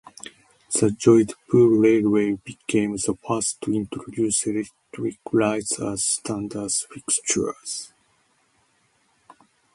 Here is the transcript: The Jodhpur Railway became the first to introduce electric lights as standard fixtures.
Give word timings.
The 0.71 0.87
Jodhpur 0.89 1.79
Railway 1.79 2.31
became 2.43 2.93
the 2.97 3.15
first 3.27 3.61
to 3.61 3.71
introduce 3.71 4.47
electric 4.47 5.19
lights 5.31 5.79
as 5.79 6.03
standard 6.03 6.71
fixtures. 6.71 7.91